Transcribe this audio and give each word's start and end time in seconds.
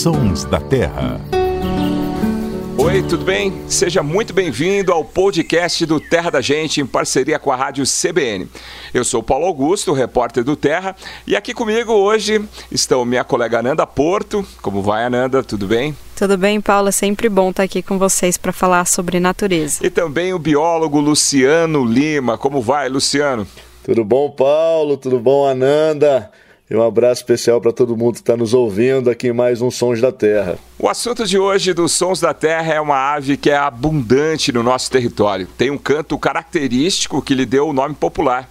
Sons 0.00 0.44
da 0.44 0.58
Terra. 0.58 1.20
Oi, 2.78 3.02
tudo 3.02 3.22
bem? 3.22 3.52
Seja 3.68 4.02
muito 4.02 4.32
bem-vindo 4.32 4.94
ao 4.94 5.04
podcast 5.04 5.84
do 5.84 6.00
Terra 6.00 6.30
da 6.30 6.40
Gente 6.40 6.80
em 6.80 6.86
parceria 6.86 7.38
com 7.38 7.52
a 7.52 7.56
Rádio 7.56 7.84
CBN. 7.84 8.48
Eu 8.94 9.04
sou 9.04 9.22
Paulo 9.22 9.44
Augusto, 9.44 9.92
repórter 9.92 10.42
do 10.42 10.56
Terra, 10.56 10.96
e 11.26 11.36
aqui 11.36 11.52
comigo 11.52 11.92
hoje 11.92 12.42
estão 12.72 13.04
minha 13.04 13.22
colega 13.24 13.58
Ananda 13.58 13.86
Porto. 13.86 14.42
Como 14.62 14.80
vai, 14.80 15.04
Ananda? 15.04 15.42
Tudo 15.42 15.66
bem? 15.66 15.94
Tudo 16.16 16.38
bem, 16.38 16.62
Paulo? 16.62 16.88
É 16.88 16.92
sempre 16.92 17.28
bom 17.28 17.50
estar 17.50 17.64
aqui 17.64 17.82
com 17.82 17.98
vocês 17.98 18.38
para 18.38 18.54
falar 18.54 18.86
sobre 18.86 19.20
natureza. 19.20 19.86
E 19.86 19.90
também 19.90 20.32
o 20.32 20.38
biólogo 20.38 20.98
Luciano 20.98 21.84
Lima. 21.84 22.38
Como 22.38 22.62
vai, 22.62 22.88
Luciano? 22.88 23.46
Tudo 23.84 24.02
bom, 24.02 24.30
Paulo? 24.30 24.96
Tudo 24.96 25.20
bom, 25.20 25.46
Ananda? 25.46 26.30
E 26.70 26.76
um 26.76 26.82
abraço 26.86 27.22
especial 27.22 27.60
para 27.60 27.72
todo 27.72 27.96
mundo 27.96 28.14
que 28.14 28.20
está 28.20 28.36
nos 28.36 28.54
ouvindo 28.54 29.10
aqui 29.10 29.26
em 29.26 29.32
mais 29.32 29.60
um 29.60 29.72
Sons 29.72 30.00
da 30.00 30.12
Terra. 30.12 30.56
O 30.78 30.88
assunto 30.88 31.26
de 31.26 31.36
hoje 31.36 31.74
dos 31.74 31.90
Sons 31.90 32.20
da 32.20 32.32
Terra 32.32 32.74
é 32.74 32.80
uma 32.80 33.12
ave 33.12 33.36
que 33.36 33.50
é 33.50 33.56
abundante 33.56 34.52
no 34.52 34.62
nosso 34.62 34.88
território. 34.88 35.48
Tem 35.58 35.68
um 35.68 35.76
canto 35.76 36.16
característico 36.16 37.20
que 37.20 37.34
lhe 37.34 37.44
deu 37.44 37.66
o 37.66 37.72
nome 37.72 37.96
popular. 37.96 38.48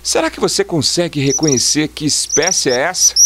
Será 0.00 0.30
que 0.30 0.38
você 0.38 0.62
consegue 0.62 1.18
reconhecer 1.18 1.88
que 1.88 2.06
espécie 2.06 2.70
é 2.70 2.82
essa? 2.82 3.16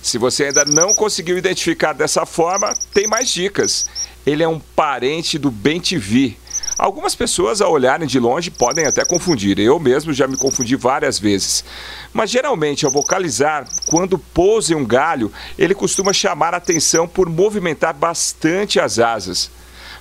Se 0.00 0.16
você 0.16 0.44
ainda 0.44 0.64
não 0.64 0.94
conseguiu 0.94 1.36
identificar 1.36 1.92
dessa 1.92 2.24
forma, 2.24 2.74
tem 2.94 3.06
mais 3.06 3.28
dicas. 3.28 3.84
Ele 4.24 4.42
é 4.42 4.48
um 4.48 4.58
parente 4.58 5.38
do 5.38 5.50
bentivi, 5.50 6.38
Algumas 6.78 7.14
pessoas, 7.14 7.62
ao 7.62 7.72
olharem 7.72 8.06
de 8.06 8.20
longe, 8.20 8.50
podem 8.50 8.84
até 8.84 9.02
confundir. 9.02 9.58
Eu 9.58 9.80
mesmo 9.80 10.12
já 10.12 10.26
me 10.26 10.36
confundi 10.36 10.76
várias 10.76 11.18
vezes. 11.18 11.64
Mas 12.12 12.30
geralmente, 12.30 12.84
ao 12.84 12.92
vocalizar, 12.92 13.66
quando 13.86 14.18
pousa 14.18 14.74
em 14.74 14.76
um 14.76 14.84
galho, 14.84 15.32
ele 15.58 15.74
costuma 15.74 16.12
chamar 16.12 16.52
a 16.52 16.58
atenção 16.58 17.08
por 17.08 17.30
movimentar 17.30 17.94
bastante 17.94 18.78
as 18.78 18.98
asas. 18.98 19.50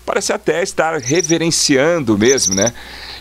Parece 0.05 0.33
até 0.33 0.61
estar 0.61 0.97
reverenciando 0.99 2.17
mesmo, 2.17 2.53
né? 2.53 2.73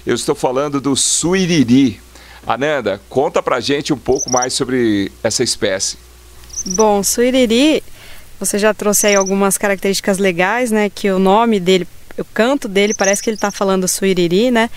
Eu 0.04 0.16
estou 0.16 0.34
falando 0.34 0.80
do 0.80 0.96
suiriri. 0.96 2.00
Ananda, 2.44 3.00
conta 3.08 3.42
pra 3.42 3.60
gente 3.60 3.92
um 3.92 3.98
pouco 3.98 4.30
mais 4.30 4.52
sobre 4.52 5.12
essa 5.22 5.44
espécie. 5.44 5.96
Bom, 6.66 7.02
suiriri, 7.02 7.82
você 8.38 8.58
já 8.58 8.74
trouxe 8.74 9.06
aí 9.06 9.14
algumas 9.14 9.56
características 9.56 10.18
legais, 10.18 10.70
né? 10.70 10.90
Que 10.90 11.10
o 11.10 11.18
nome 11.18 11.60
dele 11.60 11.86
o 12.18 12.24
canto 12.24 12.68
dele 12.68 12.94
parece 12.94 13.22
que 13.22 13.30
ele 13.30 13.36
está 13.36 13.50
falando 13.50 13.88
suiriri, 13.88 14.50
né? 14.50 14.70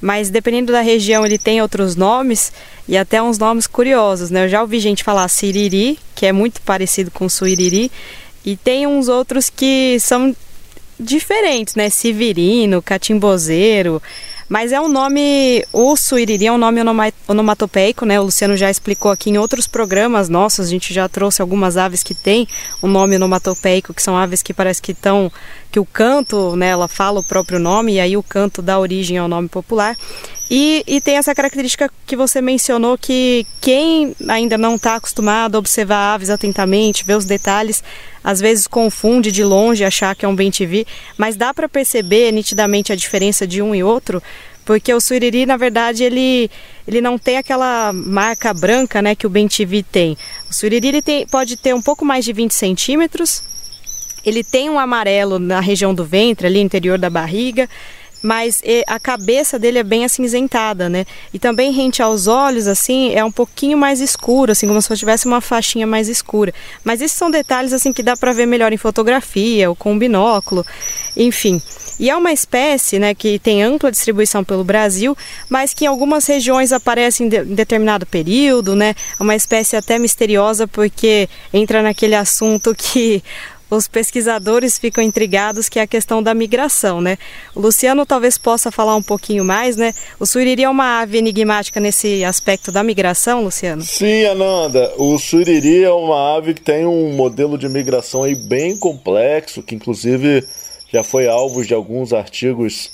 Mas 0.00 0.30
dependendo 0.30 0.72
da 0.72 0.80
região 0.80 1.24
ele 1.24 1.38
tem 1.38 1.62
outros 1.62 1.96
nomes 1.96 2.52
e 2.86 2.96
até 2.96 3.22
uns 3.22 3.38
nomes 3.38 3.66
curiosos, 3.66 4.30
né? 4.30 4.44
Eu 4.44 4.48
já 4.48 4.60
ouvi 4.60 4.78
gente 4.78 5.02
falar 5.02 5.28
siriri, 5.28 5.98
que 6.14 6.26
é 6.26 6.32
muito 6.32 6.60
parecido 6.60 7.10
com 7.10 7.28
suiriri, 7.28 7.90
e 8.44 8.56
tem 8.56 8.86
uns 8.86 9.08
outros 9.08 9.48
que 9.48 9.98
são 10.00 10.34
diferentes, 11.00 11.74
né? 11.74 11.88
Sivirino, 11.88 12.82
catimbozeiro, 12.82 14.02
mas 14.48 14.72
é 14.72 14.80
um 14.80 14.88
nome, 14.88 15.64
o 15.72 15.96
suiriri 15.96 16.46
é 16.46 16.52
um 16.52 16.58
nome 16.58 16.80
onomatopeico, 17.26 18.04
né? 18.04 18.20
O 18.20 18.24
Luciano 18.24 18.56
já 18.56 18.70
explicou 18.70 19.10
aqui 19.10 19.30
em 19.30 19.38
outros 19.38 19.66
programas 19.66 20.28
nossos, 20.28 20.66
a 20.66 20.70
gente 20.70 20.92
já 20.92 21.08
trouxe 21.08 21.40
algumas 21.40 21.76
aves 21.76 22.02
que 22.02 22.14
têm 22.14 22.46
um 22.82 22.88
nome 22.88 23.16
onomatopeico, 23.16 23.94
que 23.94 24.02
são 24.02 24.16
aves 24.16 24.42
que 24.42 24.52
parece 24.52 24.82
que 24.82 24.92
estão, 24.92 25.30
que 25.70 25.80
o 25.80 25.84
canto, 25.84 26.56
né, 26.56 26.68
ela 26.68 26.88
fala 26.88 27.20
o 27.20 27.24
próprio 27.24 27.58
nome, 27.58 27.94
e 27.94 28.00
aí 28.00 28.16
o 28.16 28.22
canto 28.22 28.60
dá 28.60 28.78
origem 28.78 29.18
ao 29.18 29.28
nome 29.28 29.48
popular. 29.48 29.96
E, 30.50 30.84
e 30.86 31.00
tem 31.00 31.16
essa 31.16 31.34
característica 31.34 31.90
que 32.06 32.14
você 32.14 32.40
mencionou 32.40 32.98
que 32.98 33.46
quem 33.60 34.14
ainda 34.28 34.58
não 34.58 34.76
está 34.76 34.96
acostumado 34.96 35.56
a 35.56 35.58
observar 35.58 36.14
aves 36.14 36.28
atentamente, 36.28 37.04
ver 37.04 37.16
os 37.16 37.24
detalhes, 37.24 37.82
às 38.22 38.40
vezes 38.40 38.66
confunde 38.66 39.32
de 39.32 39.42
longe 39.42 39.84
achar 39.84 40.14
que 40.14 40.24
é 40.24 40.28
um 40.28 40.36
bem-te-vi, 40.36 40.86
mas 41.16 41.36
dá 41.36 41.54
para 41.54 41.68
perceber 41.68 42.30
nitidamente 42.30 42.92
a 42.92 42.96
diferença 42.96 43.46
de 43.46 43.62
um 43.62 43.74
e 43.74 43.82
outro, 43.82 44.22
porque 44.66 44.92
o 44.92 45.00
suriri, 45.00 45.46
na 45.46 45.56
verdade, 45.56 46.04
ele, 46.04 46.50
ele 46.86 47.00
não 47.00 47.18
tem 47.18 47.38
aquela 47.38 47.92
marca 47.92 48.52
branca 48.52 49.00
né, 49.00 49.14
que 49.14 49.26
o 49.26 49.30
bem-te-vi 49.30 49.82
tem. 49.82 50.16
O 50.50 50.54
suriri 50.54 50.88
ele 50.88 51.02
tem, 51.02 51.26
pode 51.26 51.56
ter 51.56 51.74
um 51.74 51.82
pouco 51.82 52.04
mais 52.04 52.24
de 52.24 52.32
20 52.32 52.52
centímetros, 52.52 53.42
ele 54.24 54.42
tem 54.42 54.70
um 54.70 54.78
amarelo 54.78 55.38
na 55.38 55.60
região 55.60 55.94
do 55.94 56.04
ventre, 56.04 56.46
ali 56.46 56.60
no 56.60 56.66
interior 56.66 56.98
da 56.98 57.10
barriga, 57.10 57.68
mas 58.24 58.62
a 58.86 58.98
cabeça 58.98 59.58
dele 59.58 59.78
é 59.78 59.82
bem 59.82 60.02
acinzentada, 60.02 60.88
né? 60.88 61.04
E 61.30 61.38
também 61.38 61.70
rente 61.72 62.02
aos 62.02 62.26
olhos, 62.26 62.66
assim, 62.66 63.14
é 63.14 63.22
um 63.22 63.30
pouquinho 63.30 63.76
mais 63.76 64.00
escuro, 64.00 64.52
assim, 64.52 64.66
como 64.66 64.80
se 64.80 64.96
tivesse 64.96 65.26
uma 65.26 65.42
faixinha 65.42 65.86
mais 65.86 66.08
escura. 66.08 66.50
Mas 66.82 67.02
esses 67.02 67.18
são 67.18 67.30
detalhes, 67.30 67.74
assim, 67.74 67.92
que 67.92 68.02
dá 68.02 68.16
para 68.16 68.32
ver 68.32 68.46
melhor 68.46 68.72
em 68.72 68.78
fotografia 68.78 69.68
ou 69.68 69.76
com 69.76 69.92
um 69.92 69.98
binóculo, 69.98 70.64
enfim. 71.14 71.60
E 72.00 72.08
é 72.08 72.16
uma 72.16 72.32
espécie 72.32 72.98
né, 72.98 73.14
que 73.14 73.38
tem 73.38 73.62
ampla 73.62 73.90
distribuição 73.90 74.42
pelo 74.42 74.64
Brasil, 74.64 75.14
mas 75.48 75.74
que 75.74 75.84
em 75.84 75.88
algumas 75.88 76.26
regiões 76.26 76.72
aparece 76.72 77.24
em, 77.24 77.28
de, 77.28 77.40
em 77.40 77.54
determinado 77.54 78.06
período, 78.06 78.74
né? 78.74 78.94
É 79.20 79.22
uma 79.22 79.36
espécie 79.36 79.76
até 79.76 79.98
misteriosa 79.98 80.66
porque 80.66 81.28
entra 81.52 81.82
naquele 81.82 82.14
assunto 82.14 82.74
que 82.74 83.22
os 83.74 83.88
pesquisadores 83.88 84.78
ficam 84.78 85.02
intrigados 85.02 85.68
que 85.68 85.78
é 85.78 85.82
a 85.82 85.86
questão 85.86 86.22
da 86.22 86.34
migração, 86.34 87.00
né? 87.00 87.18
O 87.54 87.60
Luciano 87.60 88.06
talvez 88.06 88.38
possa 88.38 88.70
falar 88.70 88.96
um 88.96 89.02
pouquinho 89.02 89.44
mais, 89.44 89.76
né? 89.76 89.92
O 90.18 90.26
suriri 90.26 90.64
é 90.64 90.68
uma 90.68 91.00
ave 91.00 91.18
enigmática 91.18 91.80
nesse 91.80 92.24
aspecto 92.24 92.72
da 92.72 92.82
migração, 92.82 93.42
Luciano? 93.42 93.82
Sim, 93.82 94.24
Ananda. 94.24 94.92
O 94.96 95.18
suriri 95.18 95.84
é 95.84 95.92
uma 95.92 96.36
ave 96.36 96.54
que 96.54 96.62
tem 96.62 96.86
um 96.86 97.12
modelo 97.12 97.58
de 97.58 97.68
migração 97.68 98.22
aí 98.22 98.34
bem 98.34 98.76
complexo, 98.76 99.62
que 99.62 99.74
inclusive 99.74 100.44
já 100.92 101.02
foi 101.02 101.26
alvo 101.26 101.64
de 101.64 101.74
alguns 101.74 102.12
artigos 102.12 102.90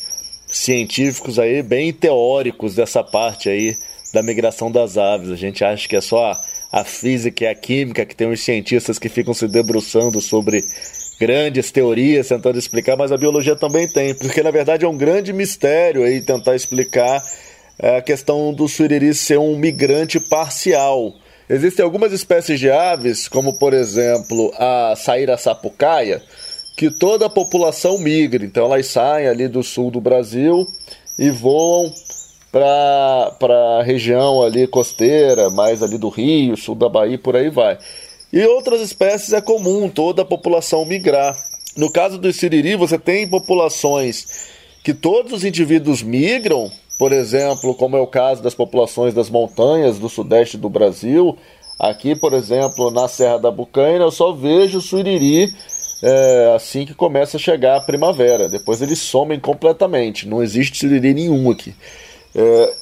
científicos 0.47 1.39
aí 1.39 1.62
bem 1.62 1.93
teóricos 1.93 2.75
dessa 2.75 3.05
parte 3.05 3.49
aí 3.49 3.77
da 4.12 4.23
migração 4.23 4.71
das 4.71 4.97
aves. 4.97 5.31
A 5.31 5.37
gente 5.37 5.65
acha 5.65 5.89
que 5.89 5.97
é 5.97 6.01
só 6.01 6.41
a 6.72 6.84
física 6.84 7.44
e 7.44 7.47
a 7.48 7.54
química, 7.54 8.06
que 8.06 8.14
tem 8.14 8.28
uns 8.28 8.42
cientistas 8.42 8.98
que 8.98 9.08
ficam 9.08 9.34
se 9.34 9.48
debruçando 9.48 10.20
sobre 10.20 10.64
grandes 11.20 11.70
teorias, 11.70 12.28
tentando 12.28 12.58
explicar, 12.58 12.97
mas 12.97 13.12
a 13.12 13.16
biologia 13.16 13.56
também 13.56 13.86
tem, 13.86 14.14
porque 14.14 14.42
na 14.42 14.50
verdade 14.50 14.84
é 14.84 14.88
um 14.88 14.97
grande 14.97 15.32
mistério 15.32 16.04
aí 16.04 16.20
tentar 16.22 16.54
explicar 16.54 17.22
é, 17.78 17.98
a 17.98 18.03
questão 18.03 18.53
do 18.53 18.69
suriri 18.69 19.12
ser 19.14 19.38
um 19.38 19.56
migrante 19.56 20.20
parcial. 20.20 21.14
Existem 21.48 21.84
algumas 21.84 22.12
espécies 22.12 22.60
de 22.60 22.70
aves, 22.70 23.26
como 23.26 23.58
por 23.58 23.75
exemplo 23.75 24.52
a 24.56 24.94
saíra 24.97 25.37
sapucaia, 25.37 26.22
que 26.76 26.91
toda 26.91 27.26
a 27.26 27.31
população 27.31 27.98
migra. 27.98 28.44
Então 28.44 28.64
elas 28.64 28.87
saem 28.87 29.26
ali 29.26 29.48
do 29.48 29.62
sul 29.62 29.91
do 29.91 30.00
Brasil 30.00 30.66
e 31.19 31.28
voam 31.28 31.92
para 32.50 33.78
a 33.78 33.83
região 33.83 34.43
ali 34.43 34.66
costeira, 34.66 35.50
mais 35.50 35.83
ali 35.83 35.99
do 35.99 36.09
Rio, 36.09 36.56
sul 36.56 36.75
da 36.75 36.88
Bahia, 36.88 37.19
por 37.19 37.37
aí 37.37 37.49
vai. 37.49 37.78
E 38.33 38.44
outras 38.47 38.81
espécies 38.81 39.33
é 39.33 39.41
comum 39.41 39.88
toda 39.88 40.22
a 40.22 40.25
população 40.25 40.84
migrar. 40.84 41.37
No 41.77 41.91
caso 41.93 42.19
do 42.19 42.33
siriri, 42.33 42.77
você 42.77 42.99
tem 42.99 43.28
populações 43.28 44.50
que 44.83 44.94
todos 44.94 45.33
os 45.33 45.44
indivíduos 45.44 46.03
migram, 46.03 46.71
por 46.99 47.12
exemplo, 47.12 47.75
como 47.75 47.97
é 47.97 48.00
o 48.00 48.06
caso 48.06 48.43
das 48.43 48.55
populações 48.55 49.15
das 49.15 49.31
montanhas 49.31 49.99
do 49.99 50.09
sudeste 50.09 50.56
do 50.56 50.69
Brasil. 50.69 51.37
Aqui, 51.78 52.15
por 52.15 52.32
exemplo, 52.34 52.91
na 52.91 53.09
Serra 53.09 53.38
da 53.38 53.50
Bucaina, 53.50 54.05
eu 54.05 54.11
só 54.11 54.32
vejo 54.32 54.78
o 54.78 54.82
suriri 54.82 55.49
é, 56.03 56.53
assim 56.55 56.84
que 56.84 56.94
começa 56.94 57.37
a 57.37 57.41
chegar 57.41 57.77
a 57.77 57.81
primavera. 57.81 58.49
Depois 58.49 58.82
eles 58.82 58.99
somem 58.99 59.38
completamente, 59.38 60.28
não 60.28 60.43
existe 60.43 60.78
suriri 60.78 61.15
nenhum 61.15 61.50
aqui. 61.50 61.75
É, 62.35 62.75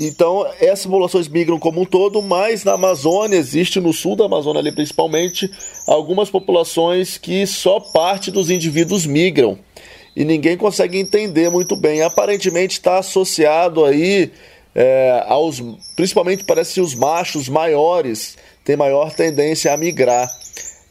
então, 0.00 0.46
essas 0.58 0.86
populações 0.86 1.28
migram 1.28 1.58
como 1.58 1.82
um 1.82 1.84
todo, 1.84 2.20
mas 2.22 2.64
na 2.64 2.72
Amazônia, 2.72 3.36
existe 3.36 3.78
no 3.78 3.92
sul 3.92 4.16
da 4.16 4.24
Amazônia 4.24 4.60
ali 4.60 4.72
principalmente, 4.72 5.50
algumas 5.86 6.30
populações 6.30 7.18
que 7.18 7.46
só 7.46 7.78
parte 7.78 8.30
dos 8.30 8.50
indivíduos 8.50 9.06
migram. 9.06 9.58
E 10.16 10.24
ninguém 10.24 10.56
consegue 10.56 10.98
entender 10.98 11.50
muito 11.50 11.76
bem. 11.76 12.02
Aparentemente 12.02 12.74
está 12.74 12.98
associado 12.98 13.84
aí 13.84 14.30
é, 14.74 15.24
aos. 15.26 15.62
Principalmente 15.96 16.44
parece 16.44 16.74
que 16.74 16.80
os 16.80 16.94
machos 16.94 17.48
maiores 17.48 18.36
têm 18.64 18.76
maior 18.76 19.12
tendência 19.14 19.72
a 19.72 19.76
migrar. 19.76 20.28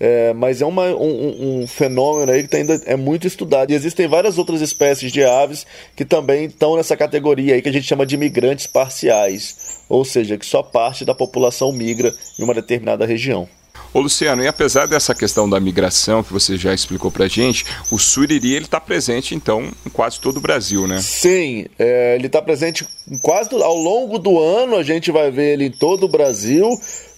É, 0.04 0.34
mas 0.34 0.64
é 0.64 0.66
uma, 0.66 0.88
um, 0.96 1.62
um, 1.62 1.68
fenômeno 1.68 2.32
aí 2.32 2.48
que 2.48 2.56
ainda 2.56 2.74
é 2.88 2.96
muito 2.96 3.28
estudado. 3.28 3.70
E 3.70 3.76
existem 3.76 4.08
várias 4.08 4.40
outras 4.40 4.60
espécies 4.60 5.12
de 5.12 5.24
aves 5.24 5.64
que 5.96 6.04
também 6.04 6.46
estão 6.46 6.76
nessa 6.76 6.98
categoria 6.98 7.54
aí 7.54 7.62
que 7.62 7.70
a 7.70 7.72
gente 7.72 7.86
chama 7.86 8.04
de 8.04 8.18
migrantes 8.18 8.66
parciais, 8.66 9.84
ou 9.88 10.04
seja, 10.04 10.40
que 10.40 10.46
só 10.46 10.64
parte 10.64 11.06
da 11.06 11.14
população 11.14 11.72
migra 11.72 12.12
em 12.40 12.44
uma 12.44 12.56
determinada 12.56 13.06
região. 13.06 13.48
Ô 13.94 14.00
Luciano, 14.00 14.42
e 14.42 14.48
apesar 14.48 14.88
dessa 14.88 15.14
questão 15.14 15.48
da 15.48 15.60
migração 15.60 16.24
que 16.24 16.34
você 16.34 16.58
já 16.58 16.74
explicou 16.74 17.12
pra 17.12 17.28
gente, 17.28 17.64
o 17.92 18.00
suriri 18.00 18.56
ele 18.56 18.66
está 18.66 18.80
presente 18.80 19.36
então 19.36 19.70
em 19.86 19.90
quase 19.90 20.20
todo 20.20 20.38
o 20.38 20.42
Brasil, 20.42 20.88
né? 20.88 21.00
Sim, 21.00 21.68
é, 21.78 22.16
ele 22.16 22.26
está 22.26 22.42
presente 22.42 22.88
quase 23.22 23.54
ao 23.54 23.76
longo 23.76 24.18
do 24.18 24.40
ano, 24.40 24.78
a 24.78 24.84
gente 24.84 25.12
vai 25.12 25.30
ver 25.30 25.54
ele 25.54 25.66
em 25.66 25.72
todo 25.72 26.06
o 26.06 26.10
Brasil. 26.10 26.68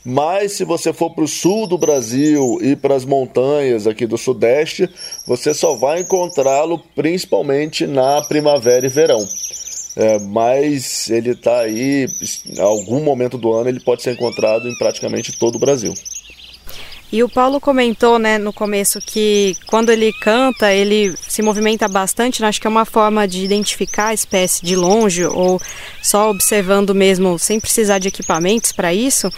Mas 0.05 0.53
se 0.53 0.65
você 0.65 0.91
for 0.91 1.11
para 1.11 1.23
o 1.23 1.27
sul 1.27 1.65
do 1.65 1.77
Brasil 1.77 2.59
e 2.61 2.75
para 2.75 2.95
as 2.95 3.05
montanhas 3.05 3.88
aqui 3.88 4.05
do 4.05 4.17
sudeste, 4.17 4.89
você 5.25 5.53
só 5.53 5.75
vai 5.75 6.01
encontrá-lo 6.01 6.77
principalmente 6.95 7.88
na 7.88 8.21
primavera 8.21 8.85
e 8.85 8.89
verão. 8.89 9.25
É, 9.95 10.19
mas 10.19 11.09
ele 11.09 11.31
está 11.31 11.59
aí, 11.59 12.07
em 12.47 12.59
algum 12.59 13.01
momento 13.01 13.38
do 13.38 13.53
ano, 13.53 13.69
ele 13.69 13.79
pode 13.79 14.01
ser 14.01 14.13
encontrado 14.13 14.67
em 14.67 14.75
praticamente 14.77 15.38
todo 15.38 15.55
o 15.55 15.59
Brasil. 15.59 15.94
E 17.11 17.21
o 17.21 17.29
Paulo 17.29 17.61
comentou, 17.61 18.17
né, 18.17 18.39
no 18.39 18.51
começo 18.51 19.00
que 19.00 19.55
quando 19.67 19.91
ele 19.91 20.11
canta, 20.13 20.73
ele 20.73 21.13
se 21.33 21.41
movimenta 21.41 21.88
bastante, 21.88 22.44
né? 22.44 22.47
acho 22.47 22.62
que 22.62 22.68
é 22.68 22.69
uma 22.69 22.85
forma 22.85 23.27
de 23.27 23.44
identificar 23.44 24.09
a 24.09 24.13
espécie 24.13 24.63
de 24.63 24.75
longe 24.75 25.25
ou 25.25 25.59
só 26.00 26.30
observando 26.30 26.94
mesmo, 26.94 27.39
sem 27.39 27.59
precisar 27.59 27.97
de 27.97 28.07
equipamentos 28.07 28.71
para 28.71 28.94
isso. 28.94 29.31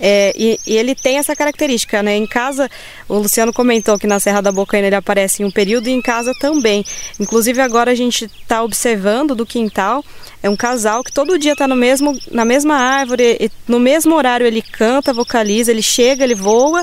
É, 0.00 0.32
e, 0.36 0.58
e, 0.66 0.76
ele 0.76 0.94
tem 0.94 1.18
essa 1.18 1.36
característica, 1.36 2.02
né? 2.02 2.16
Em 2.16 2.26
casa, 2.26 2.68
o 3.08 3.18
Luciano 3.18 3.52
comentou 3.52 3.98
que 3.98 4.06
na 4.06 4.18
Serra 4.18 4.40
da 4.40 4.50
Bocaina 4.50 4.88
ele 4.88 4.96
aparece 4.96 5.42
em 5.42 5.46
um 5.46 5.50
período 5.50 5.88
e 5.88 5.92
em 5.92 6.02
casa 6.02 6.32
também. 6.40 6.84
Inclusive 7.20 7.60
agora 7.60 7.92
a 7.92 7.94
gente 7.94 8.24
está 8.24 8.62
observando 8.62 9.34
do 9.34 9.46
quintal, 9.46 10.04
é 10.42 10.50
um 10.50 10.56
casal 10.56 11.04
que 11.04 11.12
todo 11.12 11.38
dia 11.38 11.52
está 11.52 11.68
mesmo, 11.68 12.18
na 12.30 12.44
mesma 12.44 12.74
árvore, 12.74 13.50
no 13.68 13.78
mesmo 13.78 14.14
horário 14.16 14.46
ele 14.46 14.62
canta, 14.62 15.12
vocaliza, 15.12 15.70
ele 15.70 15.82
chega, 15.82 16.24
ele 16.24 16.34
voa, 16.34 16.82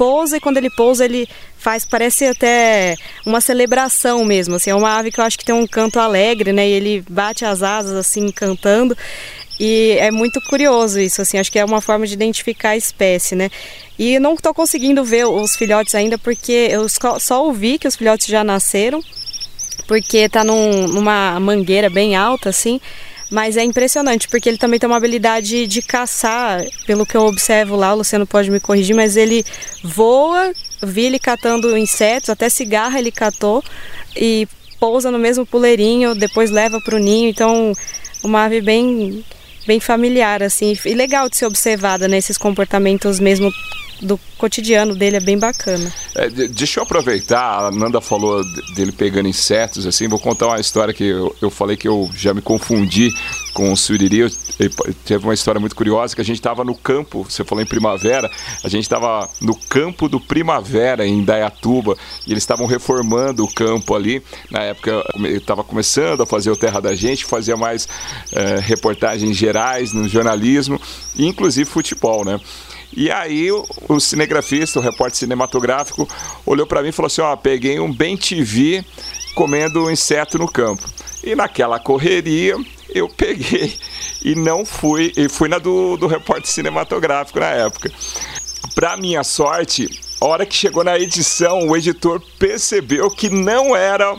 pousa 0.00 0.38
e 0.38 0.40
quando 0.40 0.56
ele 0.56 0.70
pousa 0.70 1.04
ele 1.04 1.28
faz, 1.58 1.84
parece 1.84 2.24
até 2.24 2.96
uma 3.26 3.38
celebração 3.38 4.24
mesmo, 4.24 4.54
assim, 4.54 4.70
é 4.70 4.74
uma 4.74 4.96
ave 4.96 5.10
que 5.10 5.20
eu 5.20 5.24
acho 5.24 5.38
que 5.38 5.44
tem 5.44 5.54
um 5.54 5.66
canto 5.66 6.00
alegre, 6.00 6.54
né? 6.54 6.66
E 6.66 6.72
ele 6.72 7.04
bate 7.06 7.44
as 7.44 7.62
asas 7.62 7.94
assim 7.94 8.30
cantando. 8.30 8.96
E 9.58 9.98
é 9.98 10.10
muito 10.10 10.40
curioso 10.48 10.98
isso, 10.98 11.20
assim, 11.20 11.36
acho 11.36 11.52
que 11.52 11.58
é 11.58 11.64
uma 11.66 11.82
forma 11.82 12.06
de 12.06 12.14
identificar 12.14 12.70
a 12.70 12.76
espécie, 12.78 13.34
né? 13.34 13.50
E 13.98 14.18
não 14.18 14.32
estou 14.32 14.54
conseguindo 14.54 15.04
ver 15.04 15.26
os 15.26 15.54
filhotes 15.54 15.94
ainda 15.94 16.16
porque 16.16 16.68
eu 16.70 16.86
só 16.88 17.44
ouvi 17.44 17.78
que 17.78 17.86
os 17.86 17.94
filhotes 17.94 18.26
já 18.26 18.42
nasceram, 18.42 19.02
porque 19.86 20.16
está 20.16 20.42
num, 20.42 20.88
numa 20.88 21.38
mangueira 21.38 21.90
bem 21.90 22.16
alta, 22.16 22.48
assim. 22.48 22.80
Mas 23.30 23.56
é 23.56 23.62
impressionante, 23.62 24.26
porque 24.28 24.48
ele 24.48 24.58
também 24.58 24.80
tem 24.80 24.88
uma 24.88 24.96
habilidade 24.96 25.66
de 25.66 25.80
caçar, 25.82 26.64
pelo 26.84 27.06
que 27.06 27.16
eu 27.16 27.22
observo 27.22 27.76
lá, 27.76 27.94
o 27.94 27.98
Luciano 27.98 28.26
pode 28.26 28.50
me 28.50 28.58
corrigir, 28.58 28.94
mas 28.94 29.16
ele 29.16 29.44
voa, 29.84 30.52
vi 30.82 31.06
ele 31.06 31.18
catando 31.18 31.76
insetos, 31.76 32.28
até 32.28 32.48
cigarra 32.48 32.98
ele 32.98 33.12
catou, 33.12 33.62
e 34.16 34.48
pousa 34.80 35.10
no 35.12 35.18
mesmo 35.18 35.46
puleirinho, 35.46 36.14
depois 36.14 36.50
leva 36.50 36.80
para 36.80 36.96
o 36.96 36.98
ninho, 36.98 37.28
então 37.28 37.72
uma 38.24 38.44
ave 38.44 38.60
bem 38.60 39.24
bem 39.66 39.78
familiar, 39.78 40.42
assim, 40.42 40.76
e 40.84 40.94
legal 40.94 41.28
de 41.28 41.36
ser 41.36 41.46
observada 41.46 42.08
nesses 42.08 42.36
né, 42.36 42.42
comportamentos 42.42 43.20
mesmo 43.20 43.52
do 44.00 44.18
cotidiano 44.38 44.94
dele 44.94 45.16
é 45.16 45.20
bem 45.20 45.38
bacana. 45.38 45.92
É, 46.14 46.28
deixa 46.28 46.80
eu 46.80 46.84
aproveitar, 46.84 47.66
a 47.66 47.70
Nanda 47.70 48.00
falou 48.00 48.42
dele 48.74 48.92
pegando 48.92 49.28
insetos, 49.28 49.86
assim, 49.86 50.08
vou 50.08 50.18
contar 50.18 50.48
uma 50.48 50.60
história 50.60 50.94
que 50.94 51.04
eu, 51.04 51.34
eu 51.40 51.50
falei 51.50 51.76
que 51.76 51.86
eu 51.86 52.10
já 52.14 52.32
me 52.32 52.40
confundi 52.40 53.12
com 53.52 53.72
o 53.72 53.76
suriri. 53.76 54.30
Teve 55.04 55.24
uma 55.24 55.34
história 55.34 55.60
muito 55.60 55.76
curiosa 55.76 56.14
que 56.14 56.20
a 56.20 56.24
gente 56.24 56.38
estava 56.38 56.64
no 56.64 56.74
campo, 56.74 57.24
você 57.28 57.44
falou 57.44 57.62
em 57.62 57.66
primavera, 57.66 58.30
a 58.62 58.68
gente 58.68 58.82
estava 58.82 59.28
no 59.40 59.54
campo 59.54 60.08
do 60.08 60.20
Primavera, 60.20 61.06
em 61.06 61.24
Dayatuba, 61.24 61.96
e 62.26 62.32
eles 62.32 62.42
estavam 62.42 62.66
reformando 62.66 63.44
o 63.44 63.52
campo 63.52 63.94
ali. 63.94 64.22
Na 64.50 64.60
época 64.60 65.04
eu 65.18 65.36
estava 65.36 65.64
começando 65.64 66.22
a 66.22 66.26
fazer 66.26 66.50
o 66.50 66.56
Terra 66.56 66.80
da 66.80 66.94
Gente, 66.94 67.24
fazia 67.24 67.56
mais 67.56 67.88
é, 68.32 68.58
reportagens 68.60 69.36
gerais 69.36 69.92
no 69.92 70.08
jornalismo, 70.08 70.80
inclusive 71.18 71.68
futebol, 71.68 72.24
né? 72.24 72.40
E 72.92 73.10
aí 73.10 73.50
o, 73.50 73.64
o 73.88 74.00
cinegrafista, 74.00 74.78
o 74.78 74.82
repórter 74.82 75.18
cinematográfico, 75.18 76.08
olhou 76.44 76.66
para 76.66 76.82
mim 76.82 76.88
e 76.88 76.92
falou 76.92 77.06
assim: 77.06 77.20
ó, 77.20 77.34
peguei 77.36 77.78
um 77.78 77.92
bem 77.92 78.16
TV 78.16 78.84
comendo 79.34 79.84
um 79.84 79.90
inseto 79.90 80.38
no 80.38 80.50
campo. 80.50 80.82
E 81.22 81.34
naquela 81.34 81.78
correria 81.78 82.56
eu 82.88 83.08
peguei 83.08 83.76
e 84.24 84.34
não 84.34 84.64
fui, 84.66 85.12
e 85.16 85.28
fui 85.28 85.48
na 85.48 85.58
do, 85.58 85.96
do 85.96 86.06
repórter 86.06 86.50
cinematográfico 86.50 87.40
na 87.40 87.50
época. 87.50 87.90
Para 88.74 88.96
minha 88.96 89.22
sorte, 89.22 89.88
a 90.20 90.26
hora 90.26 90.44
que 90.44 90.54
chegou 90.54 90.84
na 90.84 90.98
edição, 90.98 91.68
o 91.68 91.76
editor 91.76 92.20
percebeu 92.38 93.10
que 93.10 93.30
não 93.30 93.74
era 93.74 94.14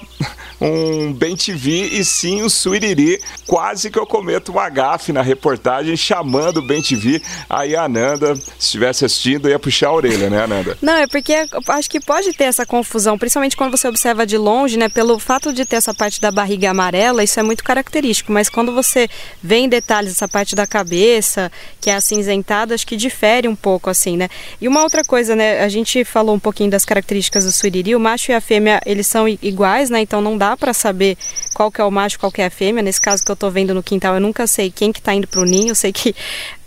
um 0.61 1.11
bem 1.11 1.35
TV 1.35 1.87
e 1.87 2.05
sim 2.05 2.43
um 2.43 2.49
suiriri. 2.49 3.19
Quase 3.47 3.89
que 3.89 3.97
eu 3.97 4.05
cometo 4.05 4.51
uma 4.51 4.69
gafe 4.69 5.11
na 5.11 5.23
reportagem 5.23 5.97
chamando 5.97 6.57
o 6.57 6.61
bem 6.61 6.81
TV. 6.81 7.21
Aí 7.49 7.75
a 7.75 7.83
Ananda, 7.83 8.35
se 8.35 8.43
estivesse 8.59 9.03
assistindo, 9.03 9.49
ia 9.49 9.57
puxar 9.57 9.87
a 9.87 9.93
orelha, 9.93 10.29
né, 10.29 10.43
Ananda? 10.43 10.77
Não, 10.81 10.93
é 10.93 11.07
porque 11.07 11.33
acho 11.67 11.89
que 11.89 11.99
pode 11.99 12.31
ter 12.33 12.43
essa 12.43 12.65
confusão, 12.65 13.17
principalmente 13.17 13.57
quando 13.57 13.75
você 13.75 13.87
observa 13.87 14.25
de 14.25 14.37
longe, 14.37 14.77
né? 14.77 14.87
Pelo 14.87 15.17
fato 15.17 15.51
de 15.51 15.65
ter 15.65 15.77
essa 15.77 15.93
parte 15.93 16.21
da 16.21 16.31
barriga 16.31 16.69
amarela, 16.69 17.23
isso 17.23 17.39
é 17.39 17.43
muito 17.43 17.63
característico. 17.63 18.31
Mas 18.31 18.47
quando 18.47 18.71
você 18.71 19.09
vê 19.41 19.57
em 19.57 19.69
detalhes 19.69 20.11
essa 20.11 20.27
parte 20.27 20.55
da 20.55 20.67
cabeça, 20.67 21.51
que 21.79 21.89
é 21.89 21.95
acinzentada, 21.95 22.75
acho 22.75 22.85
que 22.85 22.95
difere 22.95 23.47
um 23.47 23.55
pouco, 23.55 23.89
assim, 23.89 24.15
né? 24.15 24.29
E 24.59 24.67
uma 24.67 24.83
outra 24.83 25.03
coisa, 25.03 25.35
né? 25.35 25.63
A 25.63 25.69
gente 25.69 26.05
falou 26.05 26.35
um 26.35 26.39
pouquinho 26.39 26.69
das 26.69 26.85
características 26.85 27.45
do 27.45 27.51
suiriri. 27.51 27.95
O 27.95 27.99
macho 27.99 28.31
e 28.31 28.35
a 28.35 28.41
fêmea, 28.41 28.79
eles 28.85 29.07
são 29.07 29.27
iguais, 29.27 29.89
né? 29.89 30.01
Então 30.01 30.21
não 30.21 30.37
dá 30.37 30.50
para 30.57 30.73
saber 30.73 31.17
qual 31.53 31.71
que 31.71 31.81
é 31.81 31.83
o 31.83 31.91
macho, 31.91 32.19
qual 32.19 32.31
que 32.31 32.41
é 32.41 32.45
a 32.45 32.49
fêmea. 32.49 32.83
Nesse 32.83 33.01
caso 33.01 33.23
que 33.23 33.31
eu 33.31 33.33
estou 33.33 33.51
vendo 33.51 33.73
no 33.73 33.83
quintal, 33.83 34.13
eu 34.15 34.21
nunca 34.21 34.47
sei 34.47 34.71
quem 34.71 34.91
que 34.91 34.99
está 34.99 35.13
indo 35.13 35.27
para 35.27 35.41
o 35.41 35.45
ninho. 35.45 35.69
Eu 35.69 35.75
sei 35.75 35.91
que 35.91 36.15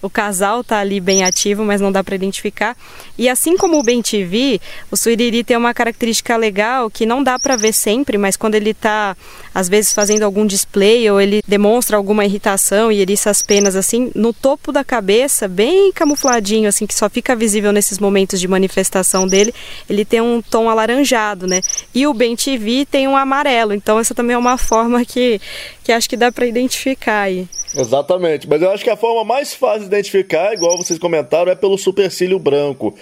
o 0.05 0.11
casal 0.11 0.61
está 0.61 0.81
ali 0.81 1.01
bem 1.01 1.25
ativo, 1.25 1.65
mas 1.65 1.81
não 1.81 1.91
dá 1.91 2.05
para 2.05 2.15
identificar. 2.15 2.77
E 3.17 3.27
assim 3.27 3.56
como 3.56 3.79
o 3.79 3.83
bem 3.83 4.03
TV, 4.03 4.61
o 4.91 4.97
suiriri 4.99 5.43
tem 5.43 5.56
uma 5.56 5.73
característica 5.73 6.37
legal 6.37 6.91
que 6.91 7.06
não 7.06 7.23
dá 7.23 7.39
para 7.39 7.56
ver 7.56 7.73
sempre, 7.73 8.19
mas 8.19 8.37
quando 8.37 8.55
ele 8.55 8.71
está 8.71 9.17
às 9.55 9.67
vezes 9.67 9.95
fazendo 9.95 10.23
algum 10.23 10.45
display 10.45 11.11
ou 11.11 11.19
ele 11.19 11.43
demonstra 11.49 11.97
alguma 11.97 12.23
irritação 12.23 12.93
e 12.93 13.01
eriça 13.01 13.31
as 13.31 13.41
penas 13.41 13.75
assim, 13.77 14.12
no 14.15 14.35
topo 14.35 14.71
da 14.71 14.85
cabeça, 14.85 15.49
bem 15.49 15.91
camufladinho 15.91 16.69
assim, 16.69 16.87
que 16.87 16.95
só 16.95 17.09
fica 17.09 17.35
visível 17.35 17.73
nesses 17.73 17.99
momentos 17.99 18.39
de 18.39 18.47
manifestação 18.47 19.27
dele, 19.27 19.55
ele 19.89 20.05
tem 20.05 20.21
um 20.21 20.43
tom 20.43 20.69
alaranjado, 20.69 21.47
né? 21.47 21.62
E 21.95 22.06
o 22.06 22.12
bem 22.12 22.37
TV 22.37 22.85
tem 22.85 23.09
um 23.09 23.17
amarelo. 23.17 23.73
Então 23.73 23.99
essa 23.99 24.15
também 24.15 24.35
é 24.35 24.39
uma 24.39 24.59
forma 24.59 25.03
que 25.03 25.41
que 25.83 25.93
acho 25.93 26.09
que 26.09 26.17
dá 26.17 26.31
para 26.31 26.47
identificar 26.47 27.23
aí. 27.23 27.49
Exatamente, 27.76 28.49
mas 28.49 28.62
eu 28.62 28.71
acho 28.71 28.85
que 28.85 28.91
a 28.91 28.97
forma 28.97 29.25
mais 29.25 29.53
fácil 29.53 29.81
de 29.81 29.87
identificar, 29.87 30.55
igual 30.55 30.76
vocês 30.76 30.99
comentaram, 30.99 31.50
é 31.50 31.56
pelo 31.56 31.76
supercílio 31.76 32.39
branco. 32.39 32.94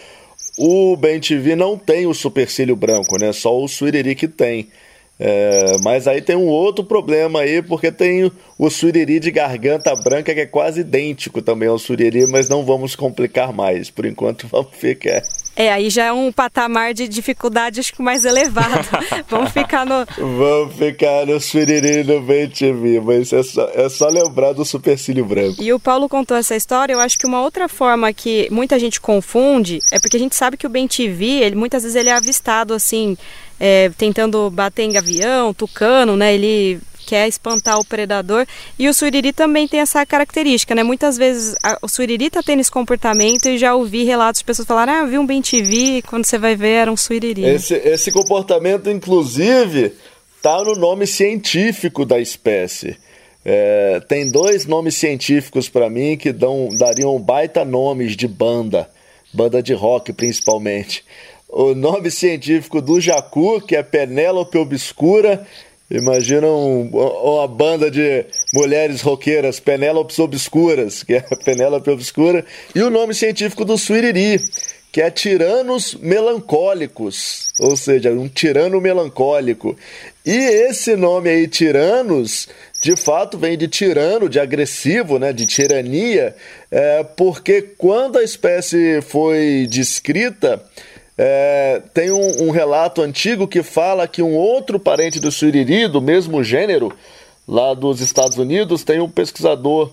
O 0.58 0.97
Ben 0.97 1.20
TV 1.20 1.54
não 1.54 1.76
tem 1.76 2.06
o 2.06 2.14
supercílio 2.14 2.75
branco, 2.75 3.18
né? 3.18 3.32
Só 3.32 3.58
o 3.58 3.68
Suiriri 3.68 4.14
que 4.14 4.28
tem. 4.28 4.68
É, 5.21 5.76
mas 5.85 6.09
aí 6.09 6.21
tem 6.21 6.35
um 6.35 6.47
outro 6.47 6.85
problema 6.85 7.40
aí, 7.40 7.62
porque 7.62 7.92
tem 7.92 8.31
o 8.59 8.71
suriri 8.71 9.21
de 9.21 9.31
garganta 9.31 9.95
branca 9.95 10.35
que 10.35 10.40
é 10.40 10.47
quase 10.47 10.81
idêntico 10.81 11.40
também 11.40 11.69
ao 11.69 11.78
suriri, 11.78 12.26
mas 12.26 12.49
não 12.49 12.64
vamos 12.64 12.97
complicar 12.97 13.52
mais. 13.52 13.90
Por 13.90 14.04
enquanto 14.04 14.49
vamos 14.50 14.75
ficar. 14.75 15.23
É, 15.54 15.71
aí 15.71 15.90
já 15.90 16.07
é 16.07 16.12
um 16.12 16.33
patamar 16.33 16.95
de 16.95 17.07
dificuldade 17.07 17.78
acho 17.78 17.92
que 17.92 18.02
mais 18.02 18.25
elevado. 18.25 18.88
vamos 19.28 19.52
ficar 19.52 19.85
no. 19.85 20.07
Vamos 20.16 20.75
ficar 20.76 21.26
no 21.26 21.38
suriri 21.38 22.02
no 22.02 22.21
BTV, 22.23 23.00
mas 23.00 23.33
é 23.33 23.42
só, 23.42 23.71
é 23.75 23.88
só 23.88 24.09
lembrar 24.09 24.54
do 24.54 24.64
supercílio 24.64 25.25
branco. 25.25 25.62
E 25.62 25.73
o 25.73 25.78
Paulo 25.78 26.09
contou 26.09 26.37
essa 26.37 26.57
história, 26.57 26.95
eu 26.95 27.00
acho 27.00 27.19
que 27.19 27.26
uma 27.26 27.42
outra 27.42 27.69
forma 27.69 28.12
que 28.12 28.49
muita 28.50 28.78
gente 28.78 29.00
confunde 29.00 29.78
é 29.92 30.00
porque 30.00 30.16
a 30.16 30.21
gente 30.21 30.35
sabe 30.35 30.57
que 30.57 30.66
o 30.66 30.71
Ben 30.71 30.88
TV, 30.88 31.26
ele, 31.26 31.54
muitas 31.54 31.83
vezes 31.83 31.97
ele 31.97 32.09
é 32.09 32.14
avistado 32.14 32.73
assim 32.75 33.16
é, 33.64 33.92
tentando 33.97 34.50
bater 34.50 34.83
em 34.83 34.90
gavião, 34.90 35.54
tucano, 35.54 36.16
né? 36.16 36.35
Ele 36.35 36.81
quer 37.07 37.28
espantar 37.28 37.78
o 37.78 37.85
predador. 37.85 38.45
E 38.76 38.88
o 38.88 38.95
suriri 38.95 39.33
também 39.33 39.69
tem 39.69 39.78
essa 39.78 40.04
característica, 40.04 40.75
né? 40.75 40.83
Muitas 40.83 41.16
vezes 41.16 41.54
a, 41.62 41.78
o 41.81 41.88
suriri 41.88 42.28
tá 42.28 42.42
tendo 42.42 42.59
esse 42.59 42.71
comportamento 42.71 43.49
e 43.49 43.57
já 43.57 43.73
ouvi 43.73 44.02
relatos 44.02 44.40
de 44.40 44.45
pessoas 44.45 44.66
falarem, 44.66 44.92
ah, 44.92 45.04
vi 45.04 45.16
um 45.16 45.25
bem 45.25 45.40
TV, 45.40 46.02
quando 46.09 46.25
você 46.25 46.38
vai 46.38 46.57
ver 46.57 46.71
era 46.71 46.90
um 46.90 46.97
suriri. 46.97 47.45
Esse, 47.45 47.75
esse 47.75 48.11
comportamento, 48.11 48.90
inclusive, 48.90 49.92
tá 50.42 50.61
no 50.64 50.75
nome 50.75 51.07
científico 51.07 52.04
da 52.04 52.19
espécie. 52.19 52.97
É, 53.45 54.00
tem 54.09 54.28
dois 54.28 54.66
nomes 54.66 54.97
científicos 54.97 55.69
para 55.69 55.88
mim 55.88 56.16
que 56.16 56.33
dão, 56.33 56.69
dariam 56.76 57.16
baita 57.21 57.64
nomes 57.64 58.16
de 58.16 58.26
banda, 58.26 58.90
banda 59.33 59.62
de 59.62 59.73
rock 59.73 60.12
principalmente 60.12 61.04
o 61.52 61.75
nome 61.75 62.11
científico 62.11 62.80
do 62.80 62.99
jacu, 62.99 63.61
que 63.61 63.76
é 63.76 63.82
Penélope 63.82 64.56
Obscura. 64.56 65.47
Imagina 65.90 66.47
um, 66.47 66.88
uma 66.88 67.47
banda 67.47 67.90
de 67.90 68.25
mulheres 68.54 69.02
roqueiras, 69.02 69.61
Penélopes 69.61 70.18
Obscuras, 70.18 71.02
que 71.02 71.12
é 71.14 71.21
Penélope 71.44 71.90
Obscura. 71.90 72.42
E 72.75 72.80
o 72.80 72.88
nome 72.88 73.12
científico 73.12 73.66
do 73.66 73.76
suiriri, 73.76 74.40
que 74.90 75.02
é 75.02 75.11
Tiranos 75.11 75.94
Melancólicos, 75.94 77.50
ou 77.61 77.76
seja, 77.76 78.11
um 78.11 78.28
tirano 78.28 78.80
melancólico. 78.80 79.76
E 80.25 80.35
esse 80.35 80.97
nome 80.97 81.28
aí, 81.28 81.47
Tiranos, 81.47 82.49
de 82.80 82.97
fato 82.97 83.37
vem 83.37 83.59
de 83.59 83.68
tirano, 83.68 84.26
de 84.26 84.40
agressivo, 84.40 85.18
né, 85.18 85.35
de 85.35 85.44
tirania, 85.44 86.35
é, 86.71 87.02
porque 87.02 87.61
quando 87.76 88.16
a 88.16 88.23
espécie 88.23 89.02
foi 89.02 89.66
descrita, 89.68 90.62
é, 91.16 91.83
tem 91.92 92.11
um, 92.11 92.49
um, 92.49 92.50
relato 92.50 93.02
antigo 93.02 93.47
que 93.47 93.62
fala 93.62 94.09
que 94.09 94.23
um 94.23 94.35
outro 94.35 94.81
parente 94.81 95.21
do 95.21 95.31
suriri, 95.31 95.87
do 95.87 96.00
mesmo 96.00 96.42
gênero, 96.42 96.92
lá 97.47 97.75
dos 97.75 98.00
Estados 98.00 98.38
Unidos, 98.38 98.83
tem 98.83 99.00
um 99.00 99.11
pesquisador 99.11 99.92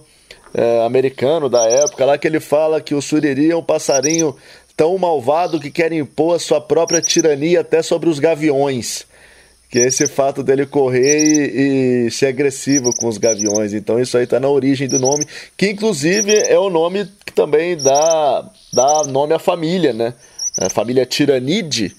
é, 0.53 0.85
americano 0.85 1.49
da 1.49 1.63
época 1.65 2.05
lá 2.05 2.17
que 2.17 2.27
ele 2.27 2.39
fala 2.39 2.81
que 2.81 2.95
o 2.95 3.01
suriri 3.01 3.51
é 3.51 3.55
um 3.55 3.63
passarinho 3.63 4.35
tão 4.75 4.97
malvado 4.97 5.59
que 5.59 5.69
quer 5.69 5.91
impor 5.91 6.35
a 6.35 6.39
sua 6.39 6.61
própria 6.61 7.01
tirania 7.01 7.61
até 7.61 7.81
sobre 7.81 8.09
os 8.09 8.17
gaviões 8.17 9.05
que 9.69 9.77
é 9.77 9.85
esse 9.85 10.07
fato 10.07 10.41
dele 10.41 10.65
correr 10.65 11.51
e, 11.53 12.07
e, 12.07 12.11
ser 12.11 12.25
agressivo 12.25 12.91
com 12.95 13.07
os 13.07 13.19
gaviões. 13.19 13.73
Então 13.73 13.99
isso 13.99 14.17
aí 14.17 14.23
está 14.23 14.39
na 14.39 14.49
origem 14.49 14.87
do 14.87 14.99
nome, 14.99 15.27
que 15.55 15.69
inclusive 15.69 16.33
é 16.33 16.57
o 16.57 16.71
nome 16.71 17.07
que 17.23 17.31
também 17.31 17.77
dá, 17.77 18.49
dá 18.73 19.03
nome 19.03 19.33
à 19.33 19.39
família, 19.39 19.93
né? 19.93 20.15
A 20.59 20.69
família 20.69 21.05
Tiranide, 21.05 21.95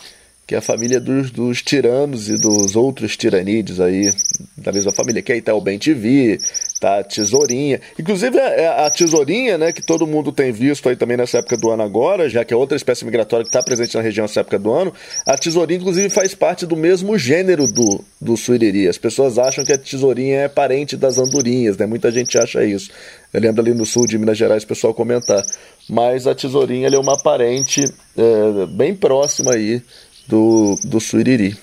que 0.46 0.54
é 0.54 0.58
a 0.58 0.60
família 0.60 1.00
dos, 1.00 1.30
dos 1.30 1.62
tiranos 1.62 2.28
e 2.28 2.36
dos 2.36 2.76
outros 2.76 3.16
tiranídeos 3.16 3.80
aí, 3.80 4.12
da 4.56 4.70
mesma 4.70 4.92
família, 4.92 5.22
que 5.22 5.40
tá 5.40 5.54
o 5.54 5.60
Ben 5.62 5.78
TV, 5.78 6.38
tá 6.80 7.04
tesourinha. 7.04 7.78
Inclusive 7.98 8.40
a, 8.40 8.48
é, 8.48 8.62
é 8.62 8.86
a, 8.86 8.90
tesourinha, 8.90 9.58
né, 9.58 9.70
que 9.70 9.82
todo 9.82 10.06
mundo 10.06 10.32
tem 10.32 10.50
visto 10.50 10.88
aí 10.88 10.96
também 10.96 11.16
nessa 11.16 11.38
época 11.38 11.58
do 11.58 11.70
ano 11.70 11.82
agora, 11.82 12.28
já 12.28 12.42
que 12.42 12.54
é 12.54 12.56
outra 12.56 12.74
espécie 12.74 13.04
migratória 13.04 13.44
que 13.44 13.50
está 13.50 13.62
presente 13.62 13.94
na 13.94 14.02
região 14.02 14.24
nessa 14.24 14.40
época 14.40 14.58
do 14.58 14.72
ano, 14.72 14.92
a 15.26 15.36
tesourinha 15.36 15.78
inclusive 15.78 16.08
faz 16.08 16.34
parte 16.34 16.64
do 16.64 16.74
mesmo 16.74 17.18
gênero 17.18 17.66
do, 17.66 18.02
do 18.18 18.34
suiriri. 18.36 18.88
As 18.88 18.96
pessoas 18.96 19.38
acham 19.38 19.62
que 19.62 19.72
a 19.74 19.78
tesourinha 19.78 20.40
é 20.40 20.48
parente 20.48 20.96
das 20.96 21.18
andorinhas, 21.18 21.76
né? 21.76 21.84
Muita 21.84 22.10
gente 22.10 22.38
acha 22.38 22.64
isso. 22.64 22.90
Eu 23.32 23.40
lembro 23.40 23.60
ali 23.60 23.74
no 23.74 23.84
sul 23.84 24.06
de 24.06 24.16
Minas 24.16 24.38
Gerais 24.38 24.64
o 24.64 24.66
pessoal 24.66 24.94
comentar. 24.94 25.44
Mas 25.88 26.26
a 26.26 26.34
tesourinha 26.34 26.88
é 26.88 26.98
uma 26.98 27.16
parente 27.16 27.84
é, 28.16 28.66
bem 28.66 28.94
próxima 28.94 29.52
aí 29.52 29.82
do, 30.26 30.76
do 30.84 30.98
suiriri. 30.98 31.56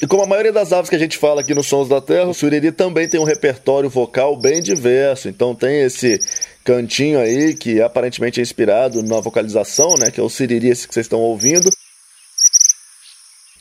E 0.00 0.06
como 0.06 0.22
a 0.22 0.26
maioria 0.26 0.52
das 0.52 0.72
aves 0.72 0.90
que 0.90 0.96
a 0.96 0.98
gente 0.98 1.16
fala 1.16 1.40
aqui 1.40 1.54
nos 1.54 1.66
Sons 1.66 1.88
da 1.88 2.02
Terra, 2.02 2.28
o 2.28 2.34
suriri 2.34 2.70
também 2.70 3.08
tem 3.08 3.18
um 3.18 3.24
repertório 3.24 3.88
vocal 3.88 4.36
bem 4.36 4.60
diverso. 4.60 5.28
Então 5.28 5.54
tem 5.54 5.80
esse 5.80 6.18
cantinho 6.62 7.18
aí 7.18 7.54
que 7.54 7.80
aparentemente 7.80 8.40
é 8.40 8.42
inspirado 8.42 9.02
na 9.02 9.20
vocalização, 9.20 9.96
né, 9.96 10.10
que 10.10 10.20
é 10.20 10.22
o 10.22 10.28
siriri 10.28 10.68
esse 10.68 10.86
que 10.86 10.92
vocês 10.92 11.06
estão 11.06 11.20
ouvindo. 11.20 11.70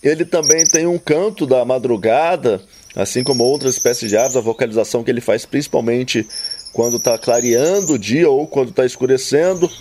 Ele 0.04 0.26
também 0.26 0.66
tem 0.66 0.86
um 0.86 0.98
canto 0.98 1.48
da 1.48 1.64
madrugada, 1.64 2.62
assim 2.96 3.24
como 3.24 3.44
outras 3.44 3.76
espécies 3.76 4.10
de 4.10 4.18
aves, 4.18 4.36
a 4.36 4.42
vocalização 4.42 5.04
que 5.04 5.10
ele 5.10 5.22
faz 5.22 5.46
principalmente 5.46 6.28
quando 6.74 6.98
está 6.98 7.18
clareando 7.18 7.94
o 7.94 8.00
dia 8.00 8.30
ou 8.30 8.46
quando 8.46 8.70
está 8.70 8.86
escurecendo. 8.86 9.72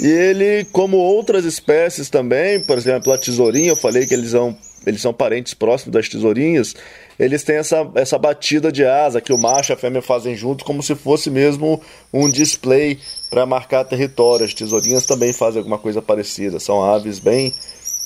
E 0.00 0.06
ele, 0.06 0.64
como 0.72 0.96
outras 0.96 1.44
espécies 1.44 2.08
também, 2.08 2.58
por 2.60 2.78
exemplo, 2.78 3.12
a 3.12 3.18
tesourinha, 3.18 3.68
eu 3.68 3.76
falei 3.76 4.06
que 4.06 4.14
eles 4.14 4.30
são, 4.30 4.56
eles 4.86 5.00
são 5.00 5.12
parentes 5.12 5.54
próximos 5.54 5.92
das 5.92 6.08
tesourinhas, 6.08 6.74
eles 7.18 7.42
têm 7.42 7.56
essa, 7.56 7.88
essa 7.94 8.18
batida 8.18 8.72
de 8.72 8.84
asa 8.84 9.20
que 9.20 9.32
o 9.32 9.38
macho 9.38 9.72
e 9.72 9.74
a 9.74 9.76
fêmea 9.76 10.00
fazem 10.00 10.34
junto, 10.34 10.64
como 10.64 10.82
se 10.82 10.94
fosse 10.94 11.28
mesmo 11.28 11.80
um 12.12 12.28
display 12.28 12.98
para 13.28 13.44
marcar 13.44 13.84
território. 13.84 14.46
As 14.46 14.54
tesourinhas 14.54 15.04
também 15.04 15.32
fazem 15.32 15.58
alguma 15.58 15.78
coisa 15.78 16.00
parecida, 16.00 16.58
são 16.58 16.82
aves 16.82 17.18
bem 17.18 17.52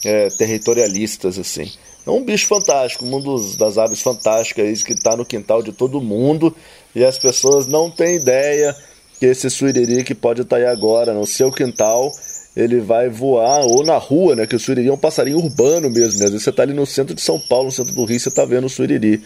é, 0.05 0.29
territorialistas, 0.31 1.39
assim. 1.39 1.71
É 2.07 2.11
um 2.11 2.23
bicho 2.23 2.47
fantástico, 2.47 3.05
um 3.05 3.21
dos, 3.21 3.57
das 3.57 3.79
aves 3.79 4.03
fantásticas 4.03 4.83
que 4.83 4.93
está 4.93 5.17
no 5.17 5.25
quintal 5.25 5.63
de 5.63 5.73
todo 5.73 6.03
mundo 6.03 6.55
e 6.95 7.03
as 7.05 7.19
pessoas 7.19 7.67
não 7.67 7.91
têm 7.91 8.17
ideia 8.17 8.77
que 9.19 9.27
esse 9.27 9.49
suiriri 9.49 10.05
que 10.05 10.15
pode 10.15 10.43
estar 10.43 10.57
aí 10.57 10.67
agora 10.67 11.15
no 11.15 11.27
seu 11.27 11.51
quintal, 11.51 12.13
ele 12.57 12.81
vai 12.81 13.09
voar 13.09 13.65
ou 13.65 13.85
na 13.85 13.97
rua, 13.97 14.37
né? 14.37 14.47
Que 14.47 14.57
o 14.57 14.61
suiriri 14.61 14.89
é 14.89 14.93
um 14.93 14.99
passarinho 14.99 15.39
urbano 15.39 15.91
mesmo, 15.91 16.19
né? 16.19 16.27
Às 16.27 16.31
vezes 16.31 16.43
você 16.45 16.51
está 16.51 16.63
ali 16.63 16.73
no 16.73 16.87
centro 16.87 17.15
de 17.15 17.21
São 17.21 17.39
Paulo, 17.39 17.67
no 17.67 17.73
centro 17.73 17.95
do 17.95 18.05
Rio, 18.05 18.21
você 18.21 18.29
está 18.29 18.45
vendo 18.45 18.67
o 18.67 18.71
suiriri. 18.71 19.23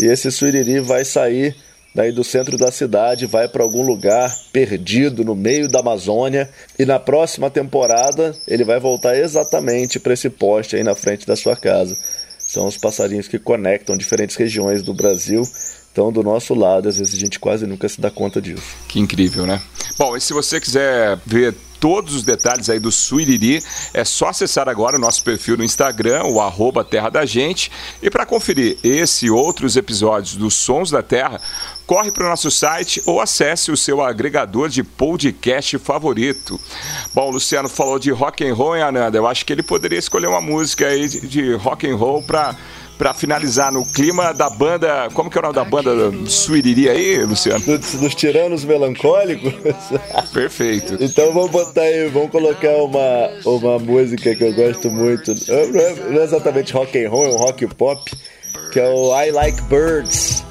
E 0.00 0.04
esse 0.04 0.30
suiriri 0.30 0.80
vai 0.80 1.04
sair 1.04 1.56
daí 1.94 2.12
do 2.12 2.22
centro 2.22 2.56
da 2.56 2.70
cidade, 2.70 3.26
vai 3.26 3.48
para 3.48 3.62
algum 3.62 3.82
lugar 3.82 4.32
perdido 4.52 5.24
no 5.24 5.34
meio 5.34 5.68
da 5.68 5.80
Amazônia 5.80 6.48
e 6.78 6.84
na 6.84 6.98
próxima 6.98 7.50
temporada 7.50 8.34
ele 8.46 8.62
vai 8.62 8.78
voltar 8.78 9.16
exatamente 9.18 9.98
para 9.98 10.12
esse 10.12 10.30
poste 10.30 10.76
aí 10.76 10.84
na 10.84 10.94
frente 10.94 11.26
da 11.26 11.34
sua 11.34 11.56
casa. 11.56 11.96
São 12.38 12.66
os 12.66 12.78
passarinhos 12.78 13.26
que 13.26 13.38
conectam 13.38 13.96
diferentes 13.96 14.36
regiões 14.36 14.82
do 14.82 14.94
Brasil 14.94 15.42
estão 15.88 16.12
do 16.12 16.22
nosso 16.22 16.54
lado, 16.54 16.88
às 16.88 16.96
vezes 16.96 17.14
a 17.14 17.18
gente 17.18 17.38
quase 17.38 17.66
nunca 17.66 17.88
se 17.88 18.00
dá 18.00 18.10
conta 18.10 18.40
disso. 18.40 18.76
Que 18.86 19.00
incrível, 19.00 19.46
né? 19.46 19.60
Bom, 19.98 20.16
e 20.16 20.20
se 20.20 20.32
você 20.32 20.60
quiser 20.60 21.18
ver 21.26 21.54
todos 21.80 22.14
os 22.14 22.22
detalhes 22.22 22.68
aí 22.68 22.78
do 22.78 22.90
Suiriri, 22.90 23.62
é 23.94 24.04
só 24.04 24.28
acessar 24.28 24.68
agora 24.68 24.96
o 24.96 25.00
nosso 25.00 25.22
perfil 25.22 25.56
no 25.56 25.64
Instagram, 25.64 26.24
o 26.24 26.40
arroba 26.40 26.84
Terra 26.84 27.08
da 27.08 27.24
Gente. 27.24 27.70
E 28.02 28.10
para 28.10 28.26
conferir 28.26 28.78
esse 28.82 29.26
e 29.26 29.30
outros 29.30 29.76
episódios 29.76 30.36
dos 30.36 30.54
Sons 30.54 30.90
da 30.90 31.02
Terra, 31.02 31.40
corre 31.86 32.10
para 32.10 32.26
o 32.26 32.28
nosso 32.28 32.50
site 32.50 33.02
ou 33.06 33.20
acesse 33.20 33.70
o 33.70 33.76
seu 33.76 34.02
agregador 34.02 34.68
de 34.68 34.82
podcast 34.82 35.78
favorito. 35.78 36.60
Bom, 37.14 37.28
o 37.28 37.32
Luciano 37.32 37.68
falou 37.68 37.98
de 37.98 38.10
rock 38.10 38.46
and 38.46 38.54
roll, 38.54 38.76
hein, 38.76 38.82
Ananda? 38.82 39.16
Eu 39.16 39.26
acho 39.26 39.44
que 39.44 39.52
ele 39.52 39.62
poderia 39.62 39.98
escolher 39.98 40.26
uma 40.26 40.40
música 40.40 40.86
aí 40.86 41.08
de, 41.08 41.26
de 41.26 41.54
rock 41.54 41.88
and 41.88 41.96
roll 41.96 42.22
para 42.22 42.56
para 42.98 43.14
finalizar 43.14 43.72
no 43.72 43.86
clima 43.86 44.34
da 44.34 44.50
banda. 44.50 45.08
Como 45.14 45.30
que 45.30 45.38
é 45.38 45.40
o 45.40 45.42
nome 45.42 45.54
da 45.54 45.64
banda 45.64 45.90
Suiriri 46.26 46.88
aí, 46.88 47.24
Luciano? 47.24 47.64
Dos, 47.64 47.94
dos 47.94 48.14
Tiranos 48.14 48.64
Melancólicos? 48.64 49.54
Perfeito. 50.34 50.96
Então 51.00 51.32
vamos 51.32 51.50
botar 51.50 51.82
aí, 51.82 52.08
vamos 52.08 52.30
colocar 52.30 52.76
uma, 52.78 53.30
uma 53.46 53.78
música 53.78 54.34
que 54.34 54.44
eu 54.44 54.52
gosto 54.52 54.90
muito. 54.90 55.32
Não 55.48 55.80
é, 55.80 55.94
não 56.10 56.20
é 56.20 56.24
exatamente 56.24 56.72
rock 56.72 57.02
and 57.02 57.08
roll, 57.08 57.24
é 57.24 57.28
um 57.28 57.36
rock 57.36 57.66
pop, 57.68 58.10
que 58.72 58.80
é 58.80 58.88
o 58.88 59.16
I 59.22 59.30
Like 59.30 59.62
Birds 59.62 60.47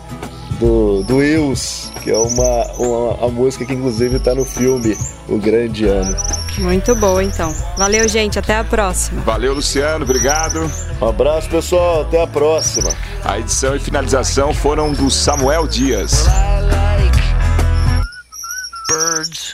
do, 0.60 1.04
do 1.04 1.18
Wills, 1.18 1.92
que 2.02 2.12
é 2.12 2.18
uma, 2.18 2.72
uma 2.78 3.26
a 3.26 3.30
música 3.30 3.66
que 3.66 3.74
inclusive 3.74 4.18
está 4.18 4.34
no 4.34 4.46
filme 4.46 4.98
O 5.28 5.38
Grande 5.38 5.86
Ano. 5.88 6.16
Muito 6.60 6.96
boa, 6.96 7.24
então. 7.24 7.54
Valeu, 7.78 8.08
gente. 8.08 8.40
Até 8.40 8.58
a 8.58 8.64
próxima. 8.64 9.22
Valeu, 9.22 9.54
Luciano. 9.54 10.04
Obrigado. 10.04 10.70
Um 11.02 11.08
abraço, 11.08 11.50
pessoal. 11.50 12.02
Até 12.02 12.22
a 12.24 12.28
próxima. 12.28 12.90
A 13.24 13.40
edição 13.40 13.76
e 13.76 13.80
finalização 13.80 14.54
foram 14.54 14.92
do 14.92 15.10
Samuel 15.12 15.68
Dias. 15.68 16.26
Birds. 18.90 19.54